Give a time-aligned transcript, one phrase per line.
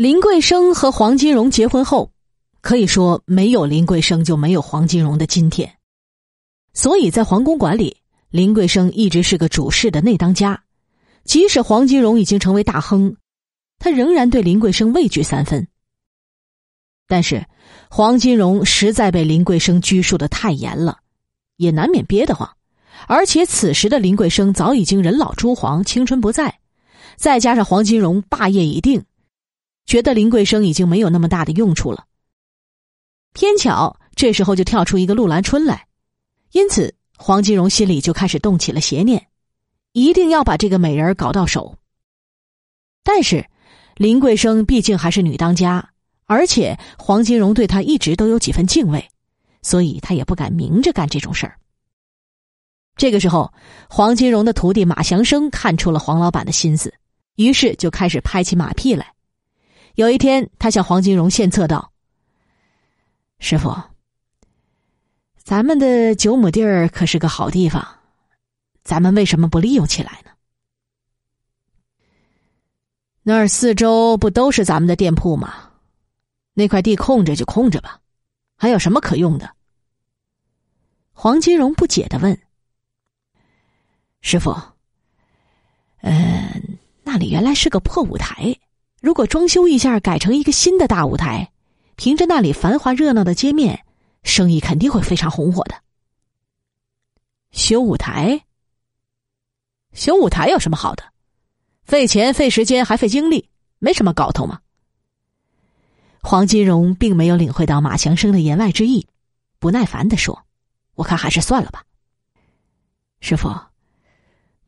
[0.00, 2.10] 林桂生和黄金荣结婚后，
[2.62, 5.70] 可以说没有林桂生就没有黄金荣的今天。
[6.72, 7.98] 所以在皇宫馆里，
[8.30, 10.64] 林桂生一直是个主事的内当家。
[11.24, 13.14] 即使黄金荣已经成为大亨，
[13.78, 15.68] 他仍然对林桂生畏惧三分。
[17.06, 17.44] 但是
[17.90, 21.00] 黄金荣实在被林桂生拘束的太严了，
[21.58, 22.50] 也难免憋得慌。
[23.06, 26.58] 而且此时的林桂生早已经人老珠黄，青春不在，
[27.16, 29.04] 再加上黄金荣霸业已定，
[29.90, 32.06] 觉得林桂生已经没有那么大的用处了。
[33.32, 35.88] 偏巧这时候就跳出一个陆兰春来，
[36.52, 39.26] 因此黄金荣心里就开始动起了邪念，
[39.90, 41.76] 一定要把这个美人搞到手。
[43.02, 43.44] 但是
[43.96, 45.90] 林桂生毕竟还是女当家，
[46.26, 49.08] 而且黄金荣对她一直都有几分敬畏，
[49.60, 51.58] 所以他也不敢明着干这种事儿。
[52.94, 53.52] 这个时候，
[53.88, 56.94] 黄金荣的徒弟马祥生看出了黄老板的心思，
[57.34, 59.12] 于是就开始拍起马屁来。
[59.94, 61.92] 有一天，他向黄金荣献策道
[63.38, 63.74] ：“师傅，
[65.36, 67.86] 咱们的九亩地儿可是个好地方，
[68.82, 70.30] 咱们为什么不利用起来呢？
[73.22, 75.70] 那儿四周不都是咱们的店铺吗？
[76.54, 78.00] 那块地空着就空着吧，
[78.56, 79.54] 还有什么可用的？”
[81.12, 82.40] 黄金荣不解的问。
[84.22, 84.54] 师傅，
[86.02, 88.56] 嗯，那里原来是个破舞台，
[89.00, 91.50] 如果装修一下，改成一个新的大舞台，
[91.96, 93.84] 凭着那里繁华热闹的街面，
[94.22, 95.74] 生意肯定会非常红火的。
[97.50, 98.44] 修舞台？
[99.92, 101.02] 修舞台有什么好的？
[101.82, 103.48] 费钱、费时间，还费精力，
[103.78, 104.60] 没什么搞头嘛。
[106.22, 109.08] 黄金荣并没有领会到马强生的言外之意，
[109.58, 110.44] 不耐烦的说
[110.94, 111.82] ：“我看还是算了吧，
[113.20, 113.48] 师傅。”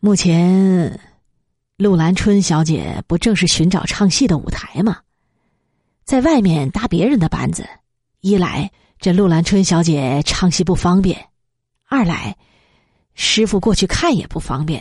[0.00, 0.98] 目前，
[1.82, 5.00] 陆兰春小姐不正是寻找唱戏的舞台吗？
[6.04, 7.68] 在外面搭别人的班子，
[8.20, 11.30] 一来这陆兰春小姐唱戏不方便，
[11.88, 12.36] 二来
[13.14, 14.80] 师傅过去看也不方便。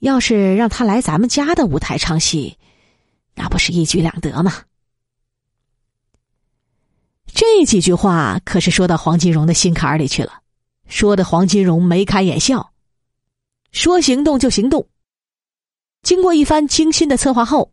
[0.00, 2.58] 要是让她来咱们家的舞台唱戏，
[3.36, 4.52] 那不是一举两得吗？
[7.26, 10.40] 这几句话可是说到黄金荣的心坎里去了，
[10.88, 12.72] 说的黄金荣眉开眼笑。
[13.70, 14.88] 说行动就行动。
[16.04, 17.70] 经过一番精心的策划后，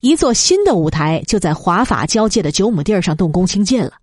[0.00, 3.94] 一座新的舞台就在华法交界的九亩地上动工兴建了。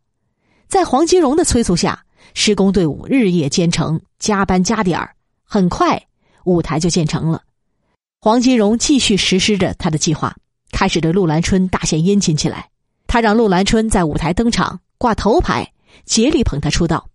[0.68, 2.04] 在黄金荣的催促下，
[2.34, 6.00] 施工队伍日夜兼程，加班加点儿，很快
[6.44, 7.42] 舞台就建成了。
[8.20, 10.36] 黄金荣继续实施着他的计划，
[10.74, 12.68] 开始对陆兰春大献殷勤起来。
[13.08, 15.66] 他让陆兰春在舞台登场，挂头牌，
[16.04, 17.08] 竭力捧他出道。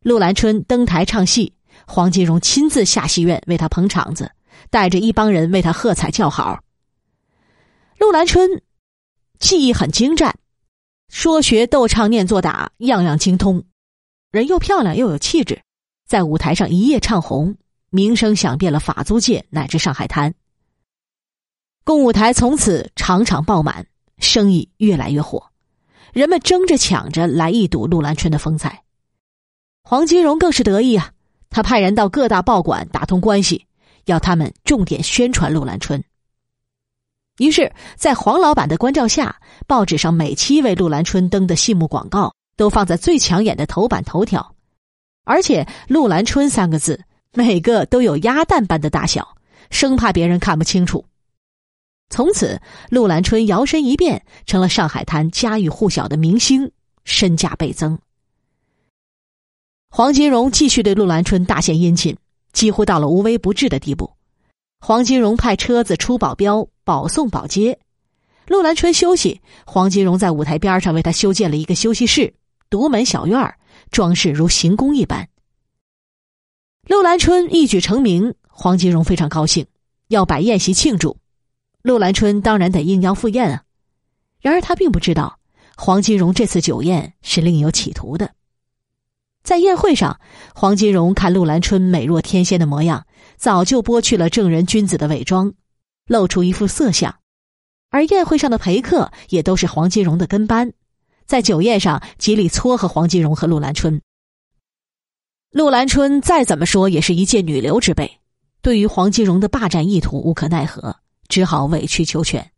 [0.00, 1.52] 陆兰春登台唱戏。
[1.86, 4.28] 黄金荣亲自下戏院为他捧场子，
[4.70, 6.62] 带着一帮人为他喝彩叫好。
[7.98, 8.62] 陆兰春
[9.38, 10.38] 技艺很精湛，
[11.08, 13.64] 说学逗唱念做打样样精通，
[14.30, 15.62] 人又漂亮又有气质，
[16.06, 17.56] 在舞台上一夜唱红，
[17.90, 20.34] 名声响遍了法租界乃至上海滩。
[21.84, 23.86] 共舞台从此场场爆满，
[24.18, 25.50] 生意越来越火，
[26.12, 28.82] 人们争着抢着来一睹陆兰春的风采。
[29.82, 31.12] 黄金荣更是得意啊！
[31.48, 33.66] 他派人到各大报馆打通关系，
[34.06, 36.02] 要他们重点宣传陆兰春。
[37.38, 44.54] 于是，在黄老板的关照下，报纸上每期为陆兰春登的戏目广告都放在最抢眼的头版头条，
[45.24, 49.36] 而且“陆兰春”三个字每个都有鸭蛋般的大小，
[49.68, 51.04] 生怕别人看不清楚。
[52.08, 56.72] 从此，陆兰春摇身一变成了上海滩家喻户晓的明星，
[57.04, 57.98] 身价倍增。
[59.90, 62.16] 黄金荣继续对陆兰春大献殷勤，
[62.56, 64.10] 几乎到了无微不至的地步。
[64.80, 67.78] 黄金荣派车子出保镖，保送保接。
[68.46, 72.32] 陆兰春休息，黄金荣在舞台边上为他修建了一个休息室，
[72.70, 73.54] 独门小院
[73.90, 75.28] 装饰如行宫一般。
[76.88, 79.66] 陆兰春一举成名，黄金荣非常高兴，
[80.08, 81.18] 要摆宴席庆祝。
[81.82, 83.64] 陆兰春当然得应邀赴宴啊。
[84.40, 85.38] 然而他并不知道，
[85.76, 88.32] 黄金荣这次酒宴是另有企图的。
[89.46, 90.18] 在宴会上，
[90.56, 93.06] 黄金荣看陆兰春美若天仙的模样，
[93.36, 95.54] 早就剥去了正人君子的伪装，
[96.08, 97.14] 露出一副色相。
[97.90, 100.72] 而宴会上的陪客也都是黄金荣的跟班，
[101.26, 104.02] 在酒宴上极力撮合黄金荣和陆兰春。
[105.52, 108.18] 陆兰春再怎么说也是一介女流之辈，
[108.62, 110.96] 对于黄金荣的霸占意图无可奈何，
[111.28, 112.50] 只好委曲求全。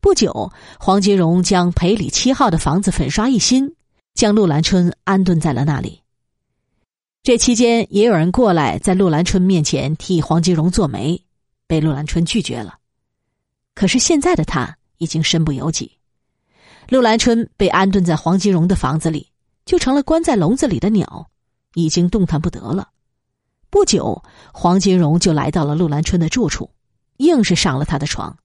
[0.00, 0.50] 不久，
[0.80, 3.76] 黄金荣将裴里七号的房子粉刷一新，
[4.14, 6.01] 将陆兰春安顿在了那里。
[7.22, 11.22] 这期间也有人过来，在陆兰春面前替黄金荣做媒，
[11.68, 12.80] 被陆兰春拒绝了。
[13.76, 15.98] 可是现在的他已经身不由己，
[16.88, 19.30] 陆兰春被安顿在黄金荣的房子里，
[19.64, 21.30] 就成了关在笼子里的鸟，
[21.74, 22.90] 已经动弹不得了。
[23.70, 24.20] 不久，
[24.52, 26.68] 黄金荣就来到了陆兰春的住处，
[27.18, 28.36] 硬是上了他的床，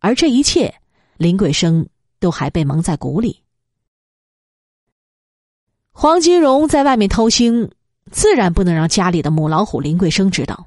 [0.00, 0.74] 而这一切，
[1.16, 1.88] 林桂生
[2.18, 3.40] 都还被蒙在鼓里。
[5.92, 7.70] 黄金荣在外面偷腥，
[8.10, 10.66] 自然不能让家里的母老虎林桂生知道。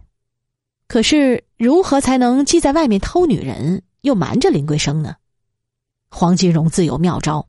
[0.88, 5.16] 可是，如何才能既在外面偷女人，又瞒着林桂生呢？
[6.10, 7.48] 黄金荣自有妙招，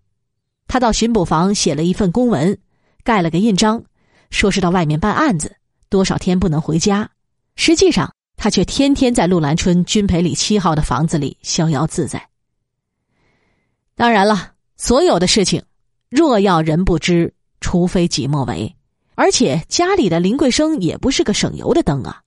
[0.69, 2.59] 他到巡捕房写了一份公文，
[3.03, 3.83] 盖了个印章，
[4.31, 5.57] 说是到外面办案子，
[5.89, 7.11] 多少天不能回家。
[7.57, 12.29] 实际上，他却天天在陆兰春军培里七号的房子里逍遥自在。
[13.97, 15.63] 当然了，所有的事情，
[16.11, 18.77] 若要人不知，除非己莫为。
[19.21, 22.23] 而且家里的林桂生也不是个省油的灯啊。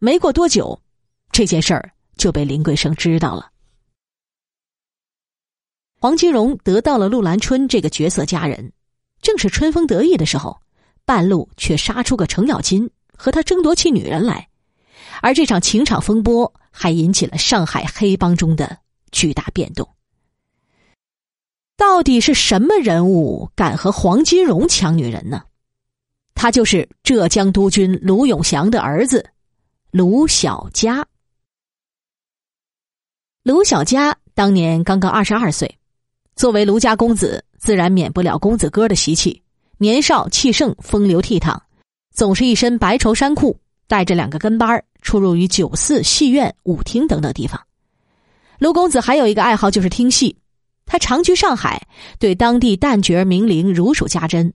[0.00, 0.82] 没过多久，
[1.30, 3.52] 这件事儿就被林桂生知道了。
[6.00, 8.72] 黄金荣得到了陆兰春这个绝色佳人，
[9.22, 10.60] 正是春风得意的时候，
[11.04, 14.48] 半路却杀出个程咬金和他争夺起女人来，
[15.22, 18.76] 而这场情场风波还引起了上海黑帮中的
[19.12, 19.88] 巨大变动。
[21.76, 25.44] 到底是什么人物敢和黄金荣抢女人呢？
[26.36, 29.28] 他就是浙江督军卢永祥的儿子
[29.90, 31.04] 卢小佳。
[33.42, 35.78] 卢小佳当年刚刚二十二岁。
[36.36, 39.42] 作为卢家公子，自然免不了公子哥的习气。
[39.78, 41.58] 年少气盛，风流倜傥，
[42.14, 43.58] 总是一身白绸衫裤，
[43.88, 47.58] 带着两个跟班出入于酒肆、戏院、舞厅等等地方。
[48.58, 50.36] 卢公子还有一个爱好，就是听戏。
[50.84, 51.86] 他常居上海，
[52.18, 54.52] 对当地旦角名伶如数家珍。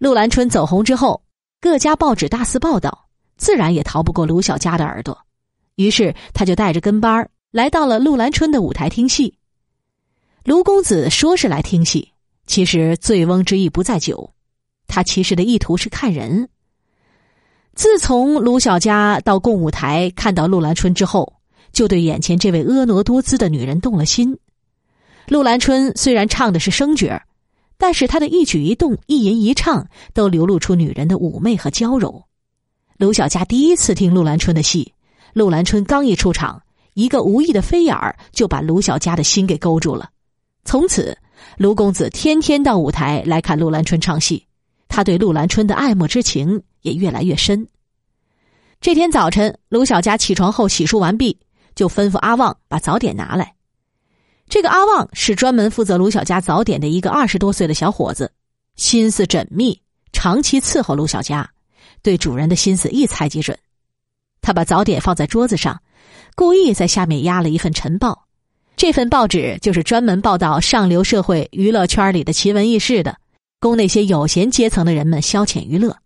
[0.00, 1.22] 陆兰春走红之后，
[1.60, 3.06] 各家报纸大肆报道，
[3.36, 5.26] 自然也逃不过卢小佳的耳朵。
[5.74, 9.36] 于是，他就带着跟班来到了陆兰春的舞台听戏。
[10.42, 12.12] 卢公子说是来听戏，
[12.46, 14.32] 其实醉翁之意不在酒，
[14.86, 16.48] 他其实的意图是看人。
[17.74, 21.30] 自从卢小佳到共舞台看到陆兰春之后，
[21.74, 24.38] 就对眼前这位婀娜多姿的女人动了心。
[25.28, 27.20] 陆兰春虽然唱的是生角
[27.80, 32.22] 但是她的一举一动、一吟一唱都流露出女人的妩媚和娇柔。
[32.98, 34.92] 卢小佳第一次听陆兰春的戏，
[35.32, 36.62] 陆兰春刚一出场，
[36.92, 40.10] 一个无意的飞眼儿就把卢小佳的心给勾住了。
[40.62, 41.16] 从此，
[41.56, 44.46] 卢公子天天到舞台来看陆兰春唱戏，
[44.86, 47.66] 他对陆兰春的爱慕之情也越来越深。
[48.78, 51.38] 这天早晨，卢小佳起床后洗漱完毕，
[51.74, 53.54] 就吩咐阿旺把早点拿来。
[54.50, 58.30] 这个阿旺是专门负责卢小佳早点的一个二十多岁的小伙子，
[58.74, 59.80] 心思缜密，
[60.12, 61.48] 长期伺候卢小佳，
[62.02, 63.56] 对主人的心思一猜即准。
[64.42, 65.80] 他把早点放在桌子上，
[66.34, 68.26] 故意在下面压了一份晨报。
[68.76, 73.16] 这份报纸就是专门报道上流社会娱乐圈里的奇闻异事的，
[73.60, 75.96] 供那些有闲阶层的人们消遣娱乐。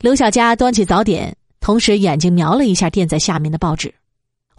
[0.00, 3.94] 卢小佳端起早点，同时眼睛瞄了一下垫在下面的报纸，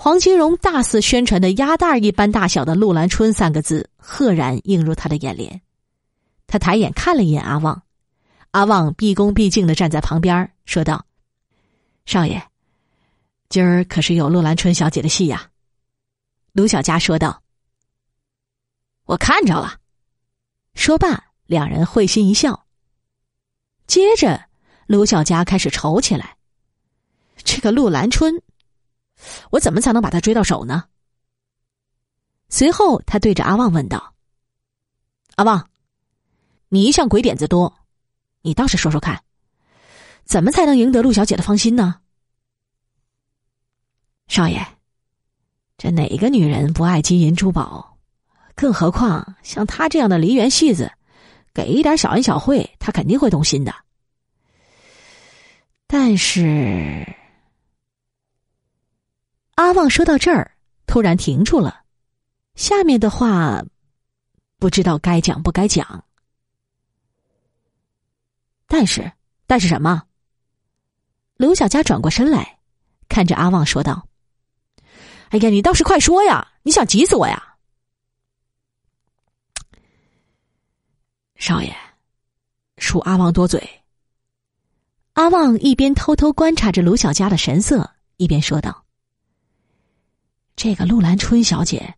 [0.03, 5.61] 黄金荣大肆宣传的“鸭蛋一般大小的陆兰春”三个字赫然映入他的眼帘。
[6.47, 7.83] 他抬眼看了一眼阿旺，
[8.49, 11.05] 阿旺毕恭毕敬的站在旁边说道
[12.07, 12.41] ：“少爷，
[13.47, 15.51] 今儿可是有陆兰春小姐的戏呀。”
[16.51, 17.43] 卢小佳说道
[19.05, 19.77] ：“我看着了。”
[20.73, 22.65] 说罢，两人会心一笑。
[23.85, 24.45] 接着，
[24.87, 26.37] 卢小佳开始愁起来
[27.45, 28.41] ：“这个陆兰春，
[29.49, 30.85] 我怎么才能把他追到手呢？”
[32.49, 34.13] 随后，他对着阿旺问道
[35.35, 35.69] ：“阿旺，
[36.69, 37.73] 你一向鬼点子多，
[38.41, 39.23] 你倒是说说看，
[40.25, 42.01] 怎么才能赢得陆小姐的芳心呢？”
[44.27, 44.65] 少爷。
[45.77, 47.97] 这哪个女人不爱金银珠宝？
[48.53, 50.91] 更何况像他这样的梨园戏子，
[51.55, 53.73] 给一点小恩小惠，他肯定会动心的。
[55.87, 57.03] 但是，
[59.61, 61.83] 阿旺说到这儿，突然停住了，
[62.55, 63.63] 下面的话
[64.57, 66.03] 不知道该讲不该讲。
[68.65, 69.11] 但是，
[69.45, 70.01] 但是什么？
[71.35, 72.57] 卢小佳转过身来，
[73.07, 74.07] 看着阿旺说道。
[75.29, 76.51] 哎呀，你倒是快说呀！
[76.63, 77.55] 你想急死我呀，
[81.35, 81.71] 少爷。
[82.77, 83.83] 恕阿旺多嘴。
[85.13, 88.83] 阿旺一边偷偷观察着卢小佳的神色，一边说道
[90.63, 91.95] ：“这个陆兰春小姐，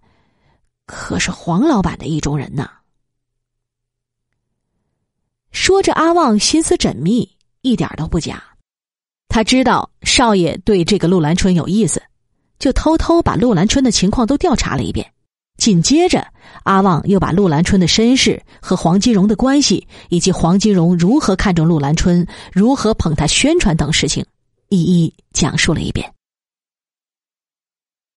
[0.85, 2.69] 可是黄老板的意中人呢。”
[5.51, 7.29] 说着，阿旺心思缜密，
[7.59, 8.41] 一点都不假。
[9.27, 12.01] 他知道少爷对这个陆兰春有意思。
[12.57, 15.11] 就偷偷把陆兰春的情况都调查了一遍，
[15.57, 16.25] 紧接着，
[16.63, 24.25] 阿旺又把陆兰春的身世和黄金荣的关系，以及黄金荣如何看中陆兰春、如何捧他宣传等事情，
[24.69, 26.12] 一一讲述了一遍。